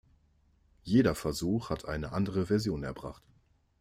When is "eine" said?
1.85-2.11